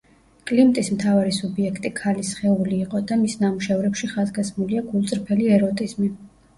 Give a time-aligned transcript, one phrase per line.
[0.51, 6.15] კლიმტის მთავარი სუბიექტი ქალის სხეული იყო და მის ნამუშევრებში ხაზგასმულია გულწრფელი ეროტიზმი.